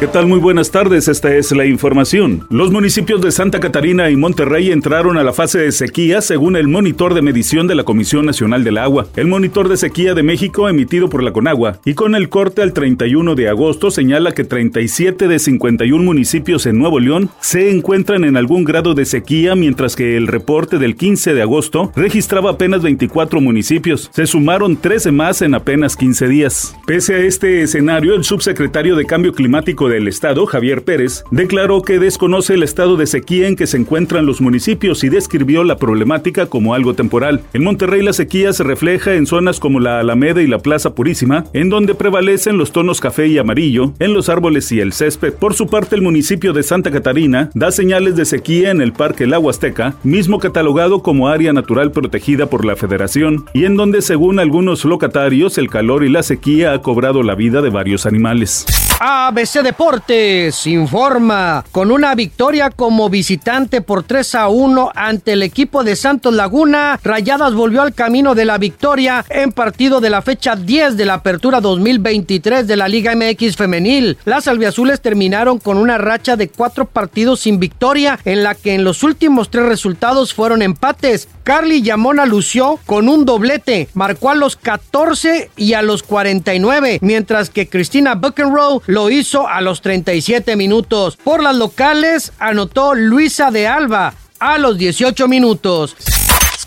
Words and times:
¿Qué 0.00 0.06
tal? 0.06 0.28
Muy 0.28 0.38
buenas 0.38 0.70
tardes, 0.70 1.08
esta 1.08 1.34
es 1.34 1.50
la 1.50 1.66
información. 1.66 2.46
Los 2.50 2.70
municipios 2.70 3.20
de 3.20 3.32
Santa 3.32 3.58
Catarina 3.58 4.08
y 4.10 4.16
Monterrey 4.16 4.70
entraron 4.70 5.18
a 5.18 5.24
la 5.24 5.32
fase 5.32 5.58
de 5.58 5.72
sequía 5.72 6.20
según 6.20 6.54
el 6.54 6.68
monitor 6.68 7.14
de 7.14 7.22
medición 7.22 7.66
de 7.66 7.74
la 7.74 7.82
Comisión 7.82 8.24
Nacional 8.24 8.62
del 8.62 8.78
Agua. 8.78 9.08
El 9.16 9.26
monitor 9.26 9.68
de 9.68 9.76
sequía 9.76 10.14
de 10.14 10.22
México 10.22 10.68
emitido 10.68 11.10
por 11.10 11.24
la 11.24 11.32
Conagua 11.32 11.80
y 11.84 11.94
con 11.94 12.14
el 12.14 12.28
corte 12.28 12.62
al 12.62 12.74
31 12.74 13.34
de 13.34 13.48
agosto 13.48 13.90
señala 13.90 14.30
que 14.30 14.44
37 14.44 15.26
de 15.26 15.38
51 15.40 16.04
municipios 16.04 16.66
en 16.66 16.78
Nuevo 16.78 17.00
León 17.00 17.30
se 17.40 17.68
encuentran 17.68 18.22
en 18.22 18.36
algún 18.36 18.62
grado 18.62 18.94
de 18.94 19.04
sequía, 19.04 19.56
mientras 19.56 19.96
que 19.96 20.16
el 20.16 20.28
reporte 20.28 20.78
del 20.78 20.94
15 20.94 21.34
de 21.34 21.42
agosto 21.42 21.90
registraba 21.96 22.52
apenas 22.52 22.82
24 22.82 23.40
municipios. 23.40 24.10
Se 24.12 24.28
sumaron 24.28 24.76
13 24.76 25.10
más 25.10 25.42
en 25.42 25.56
apenas 25.56 25.96
15 25.96 26.28
días. 26.28 26.76
Pese 26.86 27.16
a 27.16 27.18
este 27.18 27.62
escenario, 27.62 28.14
el 28.14 28.22
subsecretario 28.22 28.94
de 28.94 29.04
Cambio 29.04 29.32
Climático 29.32 29.87
del 29.88 30.08
Estado, 30.08 30.46
Javier 30.46 30.84
Pérez, 30.84 31.24
declaró 31.30 31.82
que 31.82 31.98
desconoce 31.98 32.54
el 32.54 32.62
estado 32.62 32.96
de 32.96 33.06
sequía 33.06 33.48
en 33.48 33.56
que 33.56 33.66
se 33.66 33.76
encuentran 33.76 34.26
los 34.26 34.40
municipios 34.40 35.04
y 35.04 35.08
describió 35.08 35.64
la 35.64 35.76
problemática 35.76 36.46
como 36.46 36.74
algo 36.74 36.94
temporal. 36.94 37.42
En 37.52 37.64
Monterrey 37.64 38.02
la 38.02 38.12
sequía 38.12 38.52
se 38.52 38.64
refleja 38.64 39.14
en 39.14 39.26
zonas 39.26 39.60
como 39.60 39.80
la 39.80 40.00
Alameda 40.00 40.42
y 40.42 40.46
la 40.46 40.58
Plaza 40.58 40.94
Purísima, 40.94 41.44
en 41.52 41.68
donde 41.68 41.94
prevalecen 41.94 42.58
los 42.58 42.72
tonos 42.72 43.00
café 43.00 43.26
y 43.26 43.38
amarillo, 43.38 43.92
en 43.98 44.14
los 44.14 44.28
árboles 44.28 44.70
y 44.72 44.80
el 44.80 44.92
césped. 44.92 45.34
Por 45.34 45.54
su 45.54 45.66
parte, 45.66 45.96
el 45.96 46.02
municipio 46.02 46.52
de 46.52 46.62
Santa 46.62 46.90
Catarina 46.90 47.50
da 47.54 47.70
señales 47.70 48.16
de 48.16 48.24
sequía 48.24 48.70
en 48.70 48.80
el 48.80 48.92
Parque 48.92 49.24
El 49.24 49.34
Azteca, 49.34 49.94
mismo 50.02 50.38
catalogado 50.38 51.02
como 51.02 51.28
área 51.28 51.52
natural 51.52 51.92
protegida 51.92 52.46
por 52.46 52.64
la 52.64 52.76
Federación, 52.76 53.46
y 53.54 53.64
en 53.64 53.76
donde, 53.76 54.02
según 54.02 54.38
algunos 54.40 54.84
locatarios, 54.84 55.58
el 55.58 55.68
calor 55.68 56.04
y 56.04 56.08
la 56.08 56.22
sequía 56.22 56.72
ha 56.72 56.82
cobrado 56.82 57.22
la 57.22 57.34
vida 57.34 57.62
de 57.62 57.70
varios 57.70 58.06
animales. 58.06 58.66
ABC 59.00 59.62
Deportes 59.62 60.66
informa 60.66 61.64
con 61.70 61.92
una 61.92 62.16
victoria 62.16 62.70
como 62.70 63.08
visitante 63.08 63.80
por 63.80 64.02
3 64.02 64.34
a 64.34 64.48
1 64.48 64.90
ante 64.92 65.34
el 65.34 65.44
equipo 65.44 65.84
de 65.84 65.94
Santos 65.94 66.34
Laguna. 66.34 66.98
Rayadas 67.04 67.54
volvió 67.54 67.82
al 67.82 67.94
camino 67.94 68.34
de 68.34 68.44
la 68.44 68.58
victoria 68.58 69.24
en 69.28 69.52
partido 69.52 70.00
de 70.00 70.10
la 70.10 70.20
fecha 70.20 70.56
10 70.56 70.96
de 70.96 71.04
la 71.04 71.14
apertura 71.14 71.60
2023 71.60 72.66
de 72.66 72.76
la 72.76 72.88
Liga 72.88 73.14
MX 73.14 73.54
femenil. 73.54 74.18
Las 74.24 74.48
albiazules 74.48 75.00
terminaron 75.00 75.58
con 75.58 75.76
una 75.76 75.96
racha 75.98 76.34
de 76.34 76.48
cuatro 76.48 76.84
partidos 76.84 77.38
sin 77.40 77.60
victoria 77.60 78.18
en 78.24 78.42
la 78.42 78.56
que 78.56 78.74
en 78.74 78.82
los 78.82 79.04
últimos 79.04 79.48
tres 79.48 79.66
resultados 79.66 80.34
fueron 80.34 80.60
empates. 80.60 81.28
Carly 81.48 81.80
Yamona 81.80 82.26
lució 82.26 82.78
con 82.84 83.08
un 83.08 83.24
doblete, 83.24 83.88
marcó 83.94 84.28
a 84.28 84.34
los 84.34 84.56
14 84.56 85.50
y 85.56 85.72
a 85.72 85.80
los 85.80 86.02
49, 86.02 86.98
mientras 87.00 87.48
que 87.48 87.70
Cristina 87.70 88.16
Buckenroe 88.16 88.82
lo 88.84 89.08
hizo 89.08 89.48
a 89.48 89.62
los 89.62 89.80
37 89.80 90.56
minutos. 90.56 91.16
Por 91.16 91.42
las 91.42 91.56
locales 91.56 92.34
anotó 92.38 92.94
Luisa 92.94 93.50
de 93.50 93.66
Alba 93.66 94.12
a 94.38 94.58
los 94.58 94.76
18 94.76 95.26
minutos. 95.26 95.96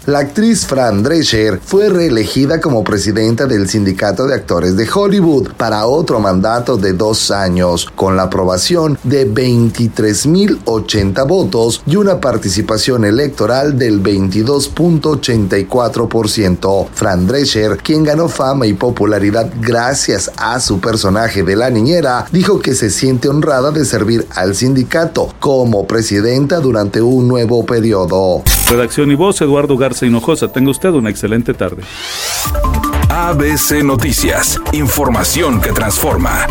La 0.08 0.18
actriz 0.18 0.66
Fran 0.66 1.04
Drescher 1.04 1.60
fue 1.64 1.88
reelegida 1.88 2.60
como 2.60 2.84
presidenta 2.84 3.46
del 3.46 3.70
Sindicato 3.70 4.26
de 4.26 4.34
Actores 4.34 4.76
de 4.76 4.90
Hollywood 4.92 5.50
para 5.58 5.86
otro 5.86 6.20
mandato 6.20 6.76
de 6.76 6.94
dos 6.94 7.30
años, 7.30 7.88
con 7.96 8.18
la 8.18 8.24
aprobación 8.24 8.98
de 9.04 9.32
23.080 9.32 11.28
votos 11.28 11.84
y 11.86 11.98
una 11.98 12.20
participación 12.20 13.06
electoral 13.06 13.78
del 13.78 14.02
22.84%. 14.02 16.88
Fran 16.92 17.28
Drescher, 17.28 17.78
quien 17.78 18.04
ganó 18.04 18.28
fama 18.28 18.66
y 18.66 18.74
popularidad 18.74 19.52
gracias 19.62 20.32
a 20.36 20.60
su 20.60 20.80
personaje 20.80 21.44
de 21.44 21.56
la 21.56 21.70
niñera, 21.70 22.26
dijo 22.32 22.60
que 22.60 22.74
se 22.74 22.90
siente 22.90 23.30
honrada 23.30 23.70
de 23.70 23.86
servir 23.86 24.26
al 24.32 24.56
sindicato 24.56 25.32
como 25.40 25.86
presidenta 25.86 26.60
durante 26.60 27.04
un 27.04 27.28
nuevo 27.28 27.64
periodo. 27.68 28.42
Redacción 28.68 29.12
y 29.12 29.16
voz, 29.16 29.40
Eduardo 29.42 29.78
Hinojosa. 30.02 30.52
Tenga 30.52 30.72
usted 30.72 30.90
una 30.90 31.10
excelente 31.10 31.54
tarde. 31.54 31.84
ABC 33.10 33.84
Noticias, 33.84 34.60
información 34.72 35.60
que 35.62 35.72
transforma. 35.72 36.48